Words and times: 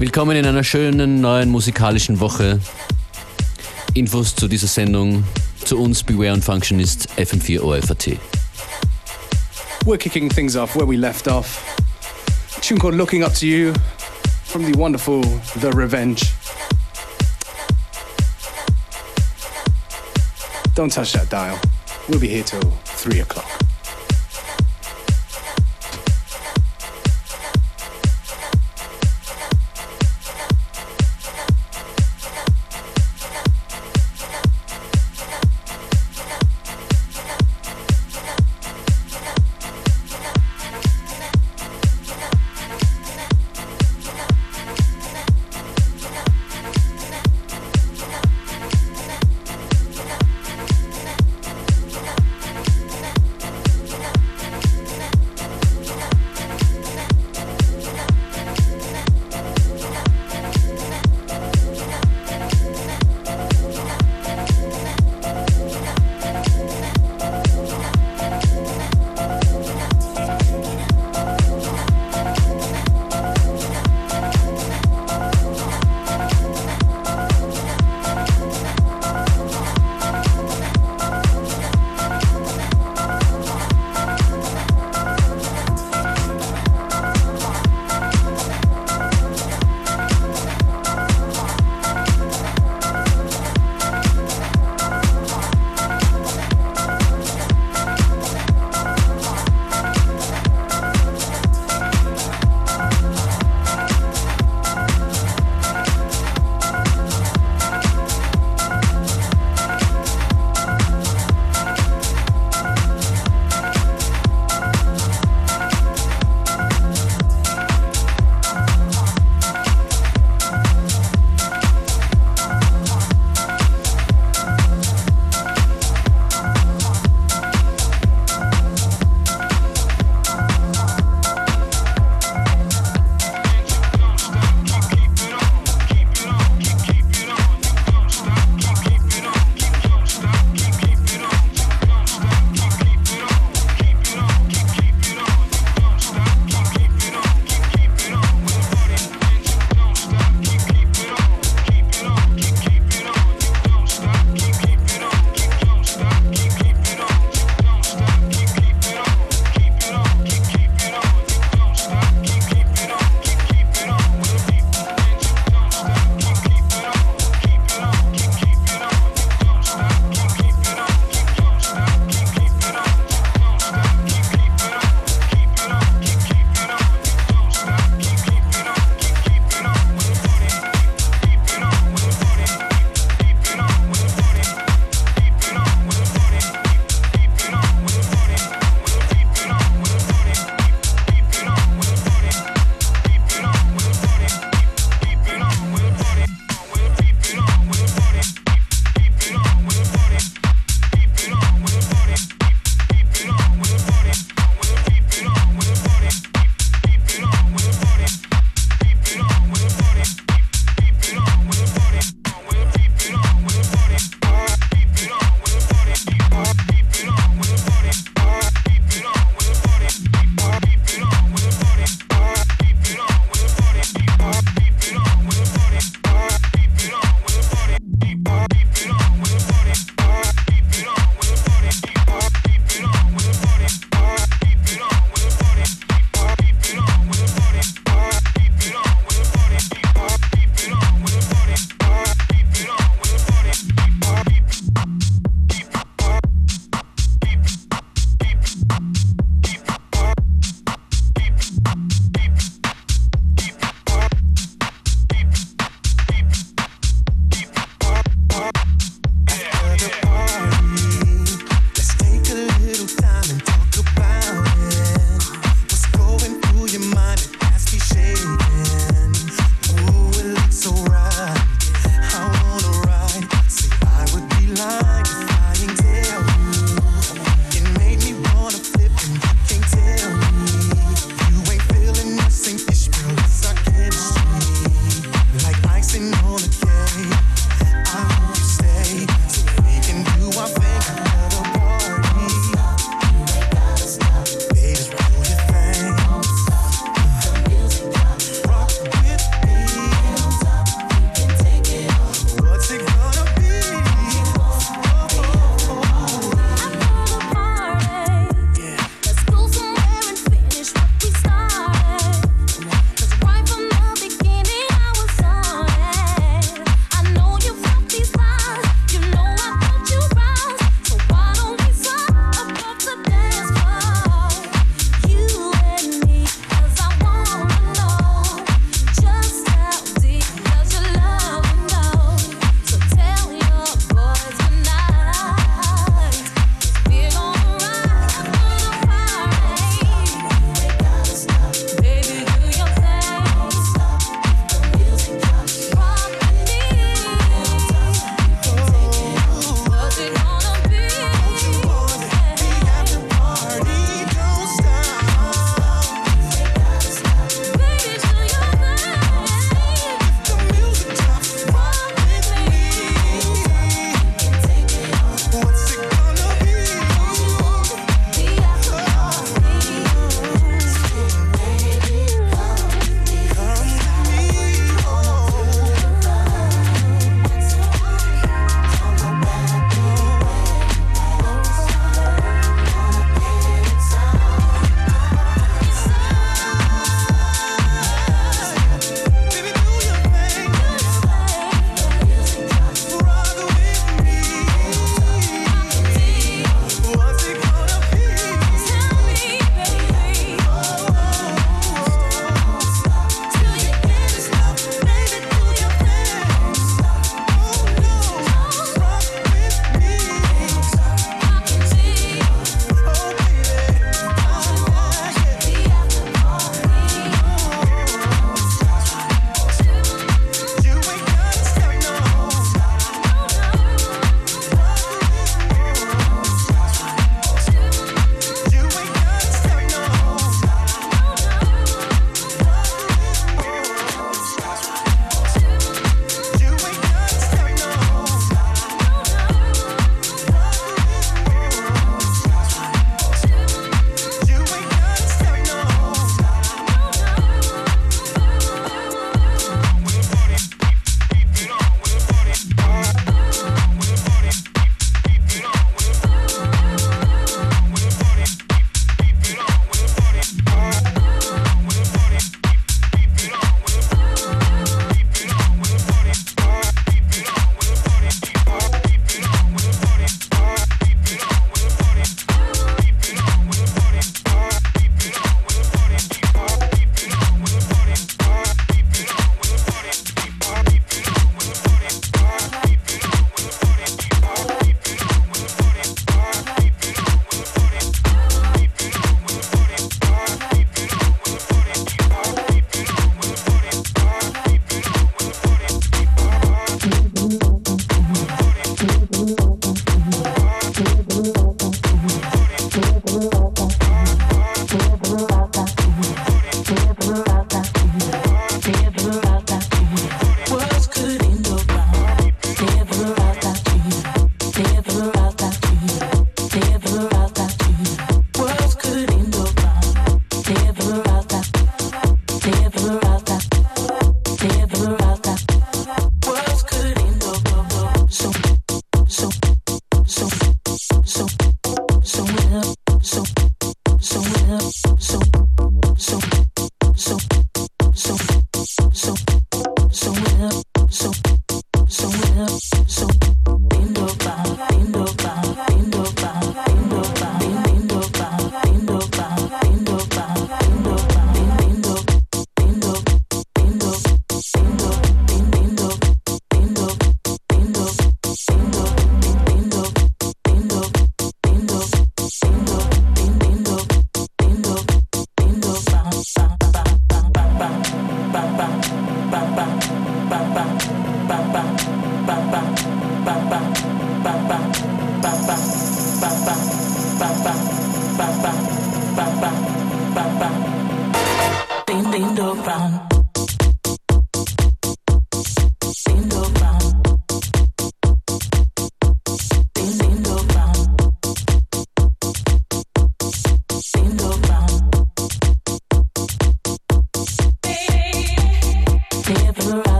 Willkommen 0.00 0.34
in 0.34 0.46
einer 0.46 0.64
schönen 0.64 1.20
neuen 1.20 1.50
musikalischen 1.50 2.20
Woche. 2.20 2.58
Infos 3.92 4.34
zu 4.34 4.48
dieser 4.48 4.66
Sendung 4.66 5.24
zu 5.62 5.78
uns 5.78 6.02
Beware 6.02 6.32
und 6.32 6.42
Functionist 6.42 7.06
FM4 7.18 7.60
OFAT. 7.60 8.16
We're 9.84 9.98
kicking 9.98 10.30
things 10.30 10.56
off 10.56 10.74
where 10.74 10.88
we 10.88 10.96
left 10.96 11.28
off. 11.28 11.62
A 12.56 12.60
tune 12.62 12.78
called 12.78 12.94
Looking 12.94 13.24
Up 13.24 13.34
to 13.34 13.44
You 13.44 13.74
from 14.46 14.64
the 14.64 14.72
wonderful 14.72 15.20
The 15.60 15.68
Revenge. 15.68 16.22
Don't 20.74 20.90
touch 20.90 21.12
that 21.12 21.28
dial. 21.28 21.58
We'll 22.08 22.20
be 22.20 22.28
here 22.28 22.42
till 22.42 22.70
3 22.86 23.20
o'clock. 23.20 23.69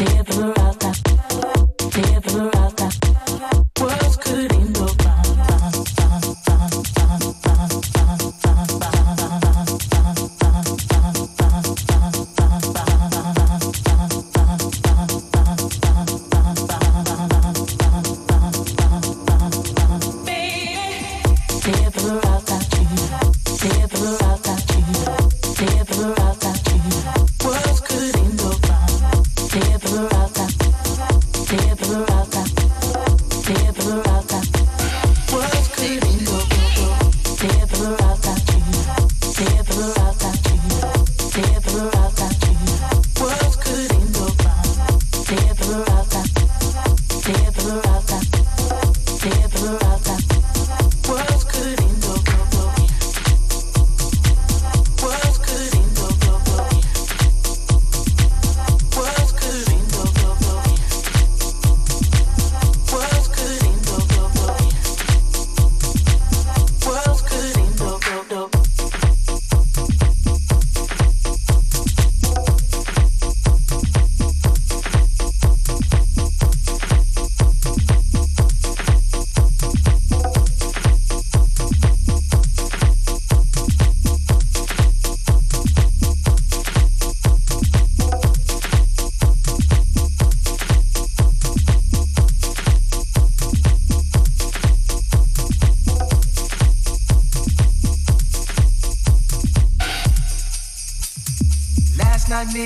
Never 0.00 0.58
out, 0.60 0.80
the 0.80 2.50
out. 2.54 2.79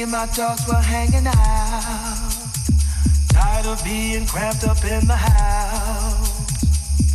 My 0.02 0.26
dogs 0.34 0.66
were 0.66 0.74
hanging 0.74 1.26
out. 1.26 2.32
Tired 3.28 3.66
of 3.66 3.82
being 3.84 4.26
cramped 4.26 4.64
up 4.64 4.84
in 4.84 5.06
the 5.06 5.14
house. 5.14 6.32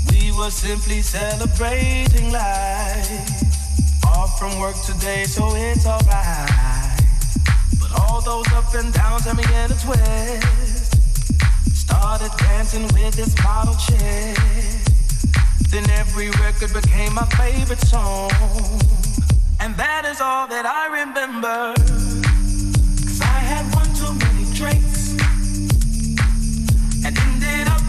We 0.10 0.32
were 0.32 0.50
simply 0.50 1.02
celebrating 1.02 2.32
life. 2.32 3.44
Off 4.06 4.40
from 4.40 4.58
work 4.60 4.76
today, 4.86 5.26
so 5.26 5.54
it's 5.56 5.86
alright. 5.86 7.02
But 7.82 7.92
all 8.00 8.22
those 8.22 8.48
up 8.54 8.74
and 8.74 8.94
downs 8.94 9.26
had 9.26 9.36
me 9.36 9.44
in 9.44 9.72
a 9.72 9.78
twist. 9.84 10.96
Started 11.76 12.32
dancing 12.38 12.84
with 12.94 13.16
this 13.16 13.36
model 13.44 13.76
chick. 13.76 14.38
Then 15.70 15.90
every 16.00 16.30
record 16.42 16.72
became 16.74 17.14
my 17.14 17.26
favorite 17.36 17.82
song. 17.82 18.32
And 19.60 19.76
that 19.76 20.06
is 20.06 20.22
all 20.22 20.48
that 20.48 20.66
I 20.66 21.02
remember. 21.02 22.39
Got 23.50 23.66
dressed 24.54 25.20
and 27.04 27.16
got 27.16 27.68
up 27.68 27.80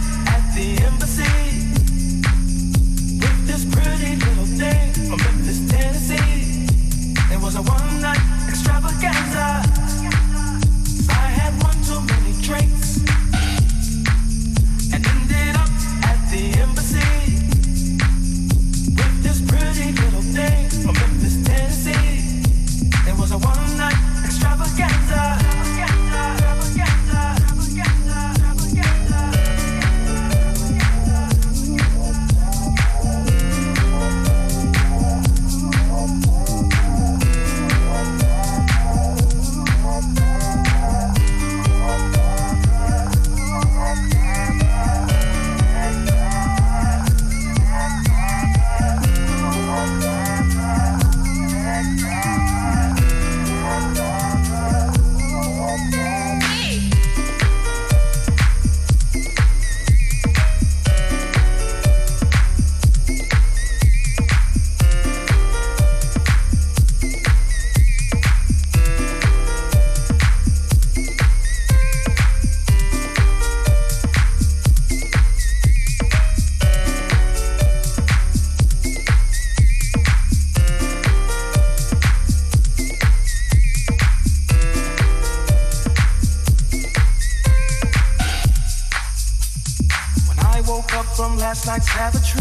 out 91.67 92.15
of 92.15 92.40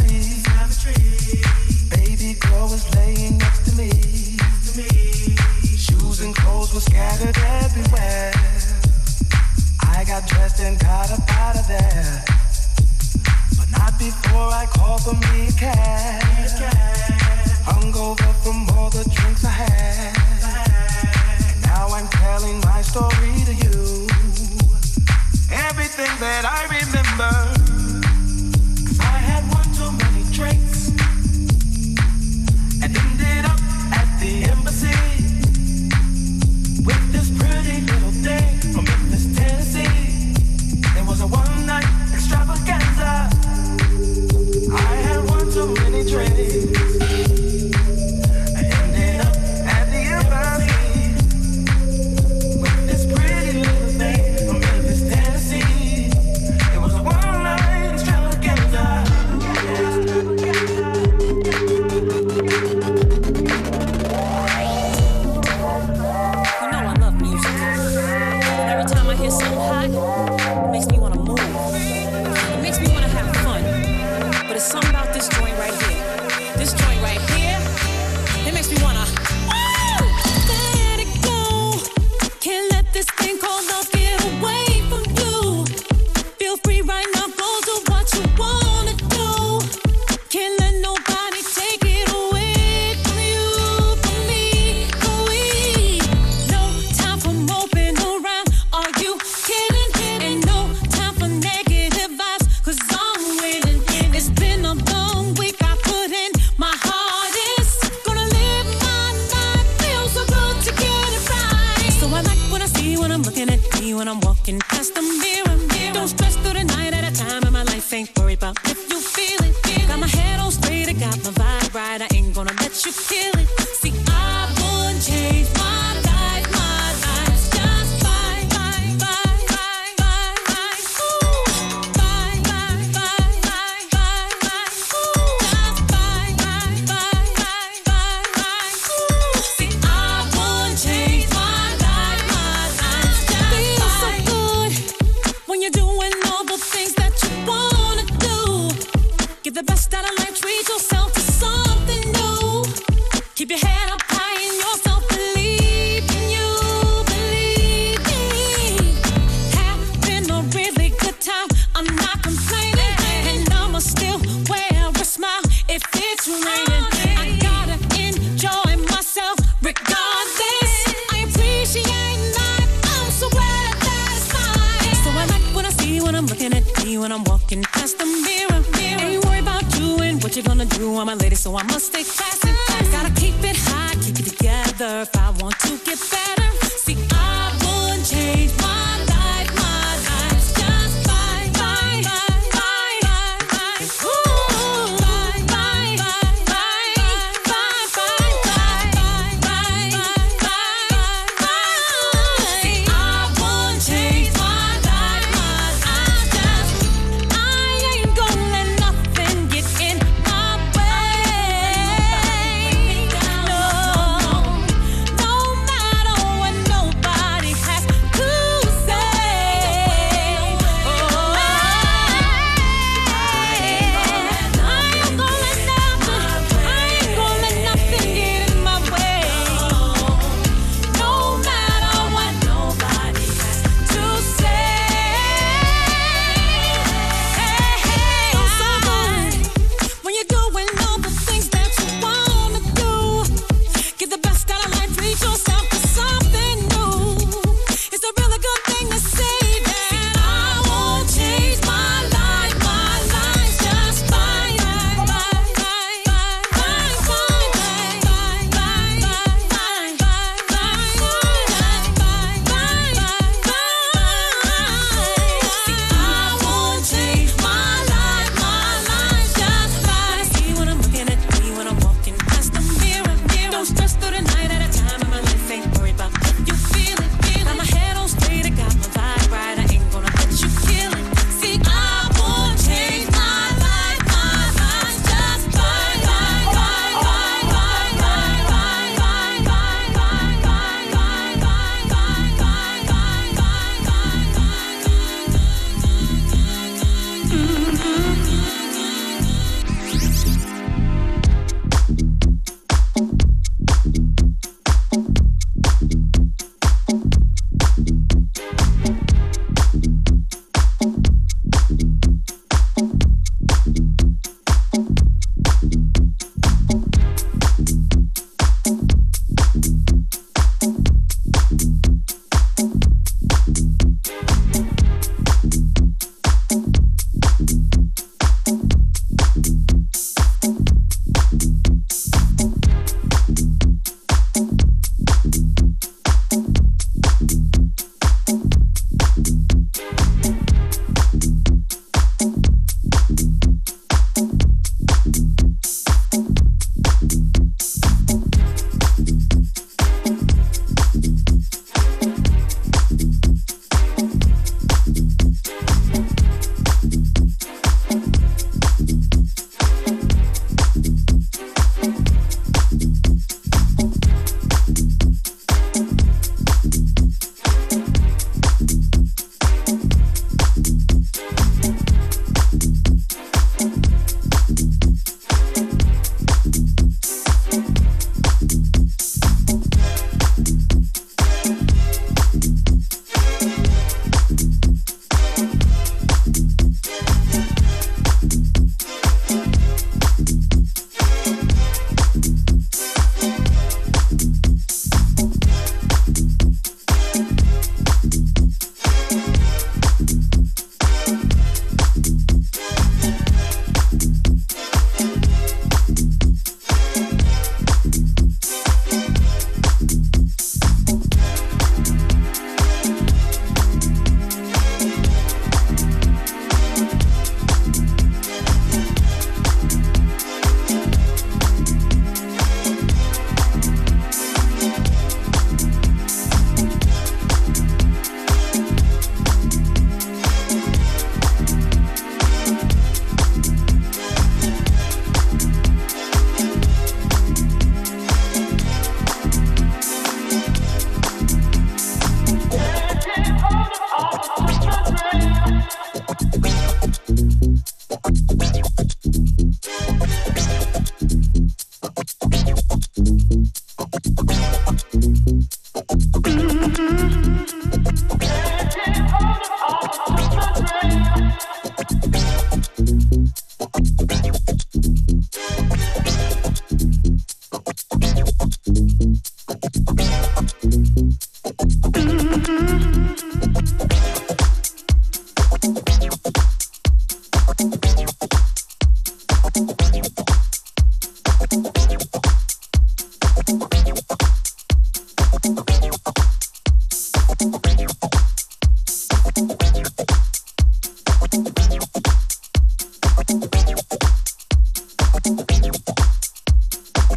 say 185.97 186.50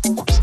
Oops. 0.06 0.43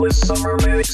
endless 0.00 0.18
summer 0.20 0.56
magic. 0.66 0.89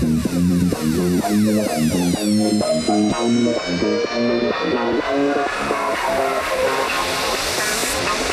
Thank 0.00 0.26
you. 8.22 8.27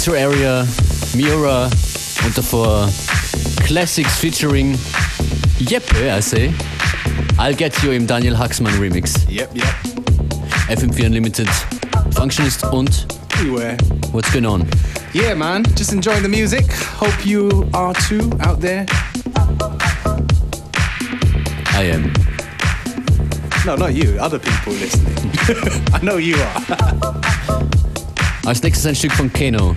Metro 0.00 0.14
Area, 0.14 0.66
Miura 1.12 1.68
und 2.24 2.34
davor 2.34 2.88
Classixx 3.66 4.16
featuring 4.16 4.78
Jeppe, 5.58 6.10
I 6.16 6.22
say. 6.22 6.54
I'll 7.36 7.54
Get 7.54 7.82
You 7.82 7.90
im 7.92 8.06
Daniel 8.06 8.38
Haaksman 8.38 8.72
Remix. 8.80 9.12
Yep, 9.28 9.54
yep. 9.54 9.66
FM4 10.70 11.04
Unlimited, 11.04 11.48
Functionist 12.14 12.64
und 12.72 13.08
Beware. 13.42 13.76
What's 14.12 14.32
going 14.32 14.46
on? 14.46 14.66
Yeah, 15.12 15.34
man. 15.34 15.64
Just 15.76 15.92
enjoying 15.92 16.22
the 16.22 16.30
music. 16.30 16.64
Hope 16.98 17.26
you 17.26 17.68
are 17.74 17.92
too 18.08 18.30
out 18.40 18.58
there. 18.58 18.86
I 21.74 21.90
am. 21.92 22.10
No, 23.66 23.76
not 23.76 23.92
you. 23.92 24.18
Other 24.18 24.38
people 24.38 24.72
listening. 24.72 25.14
I 25.92 26.00
know 26.02 26.16
you 26.16 26.36
are. 26.36 27.20
Als 28.50 28.64
nächstes 28.64 28.84
ein 28.84 28.96
Stück 28.96 29.12
von 29.12 29.32
Keno. 29.32 29.76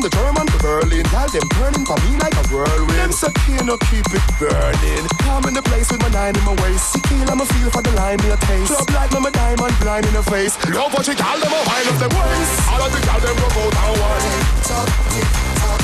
From 0.00 0.08
the 0.08 0.16
German 0.16 0.46
to 0.48 0.58
Berlin. 0.64 1.04
Tell 1.12 1.28
them 1.28 1.46
burning 1.60 1.84
for 1.84 1.98
me 2.08 2.16
like 2.16 2.32
a 2.32 2.44
whirlwind. 2.48 2.96
Them 2.96 3.12
so 3.12 3.28
keen, 3.44 3.60
no 3.66 3.76
keep 3.76 4.06
it 4.08 4.24
burning. 4.40 5.04
Come 5.20 5.44
in 5.44 5.54
the 5.54 5.62
place 5.62 5.92
with 5.92 6.00
my 6.00 6.08
nine 6.08 6.36
in 6.36 6.44
my 6.44 6.56
waist. 6.64 6.96
Tequila, 6.96 7.32
I'ma 7.32 7.44
feel 7.44 7.70
for 7.70 7.82
the 7.82 7.92
lime, 7.92 8.16
me 8.24 8.32
a 8.32 8.36
taste. 8.48 8.72
Club 8.72 8.88
like 8.96 9.12
my 9.12 9.30
diamond 9.30 9.76
blind 9.80 10.06
in 10.06 10.14
the 10.14 10.22
face. 10.24 10.56
Love 10.72 10.92
what 10.94 11.04
she 11.04 11.14
call 11.14 11.36
them, 11.36 11.52
a 11.52 11.60
wine 11.68 11.88
of 11.88 11.96
them 12.00 12.12
waist. 12.16 12.52
All 12.72 12.80
of 12.80 12.90
the 12.92 13.00
gal 13.04 13.20
them 13.20 13.36
go 13.36 13.48
out 13.60 13.76
and 13.76 13.94
wine. 14.00 14.24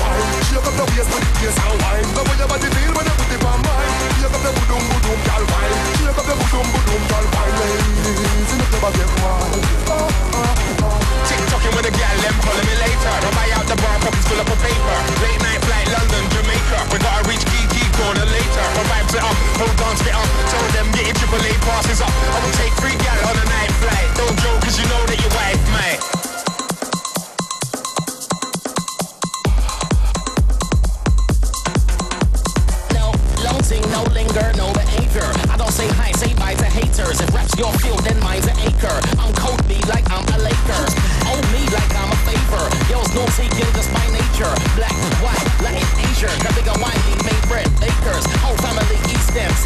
Wine, 0.01 0.27
shake 0.49 0.65
up 0.65 0.75
the 0.81 0.85
waist, 0.97 1.09
put 1.13 1.21
the 1.21 1.33
waist 1.37 1.61
and 1.61 1.77
wine. 1.85 2.07
The 2.17 2.23
way 2.25 2.37
your 2.41 2.49
body 2.49 2.69
feel 2.73 2.93
when 2.97 3.05
you 3.05 3.17
put 3.21 3.33
it 3.37 3.45
on 3.45 3.61
mine. 3.69 3.93
Shake 4.17 4.33
up 4.33 4.41
the 4.41 4.51
boom 4.65 4.85
boom, 5.05 5.21
gal 5.29 5.45
wine. 5.45 5.77
Shake 6.01 6.17
up 6.17 6.25
the 6.25 6.37
boom 6.41 6.67
boom, 6.73 7.03
gal 7.11 7.27
wine. 7.37 7.57
Ladies 7.61 8.51
in 8.55 8.59
the 8.65 8.67
club, 8.73 8.85
I 8.87 8.91
get 8.97 9.11
wild. 9.21 9.61
Oh, 9.93 10.09
oh, 10.41 11.05
oh. 11.05 11.06
TikToking 11.27 11.75
with 11.75 11.91
a 11.91 11.95
gal, 11.95 12.17
them 12.23 12.37
calling 12.39 12.67
me 12.67 12.77
later. 12.79 13.11
I 13.11 13.31
buy 13.35 13.49
out 13.59 13.67
the 13.67 13.75
bar, 13.83 13.99
pockets 13.99 14.27
full 14.31 14.39
up 14.39 14.47
of 14.47 14.59
paper. 14.63 14.99
Late 15.27 15.43
night 15.43 15.63
flight, 15.67 15.89
London, 15.91 16.23
Jamaica. 16.31 16.79
We 16.95 16.99
gotta 17.03 17.27
reach 17.27 17.43
Kiki 17.51 17.83
corner 17.99 18.27
later. 18.31 18.67
My 18.79 18.85
vibes 18.95 19.15
it 19.19 19.25
up, 19.27 19.37
hold 19.59 19.75
on, 19.91 19.95
spit 19.99 20.15
up. 20.15 20.29
Tell 20.51 20.67
them 20.71 20.87
get 20.95 21.11
your 21.11 21.17
triple 21.19 21.43
A 21.43 21.53
passes 21.67 22.01
up. 22.01 22.15
I 22.15 22.39
will 22.39 22.55
take 22.55 22.75
three 22.79 22.95
gal 23.03 23.19
on 23.27 23.35
a 23.43 23.47
night 23.51 23.73
flight. 23.83 24.09
Don't 24.15 24.37
joke, 24.39 24.63
cause 24.63 24.79
you 24.79 24.87
know 24.87 25.03
that 25.11 25.19
your 25.19 25.33
wife 25.35 25.63
might. 25.75 26.26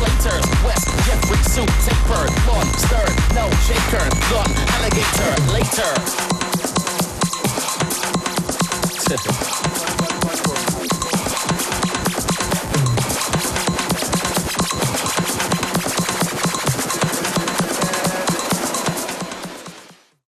Slaters. 0.01 0.47
West 0.65 0.89
Jeffrey 1.05 1.43
suit 1.45 1.69
taper. 1.85 2.25
Lord 2.49 2.67
Stern, 2.81 3.13
no 3.35 3.51
shaker. 3.67 4.09
Gun, 4.31 4.51
alligator, 4.73 5.53
later. 5.53 5.91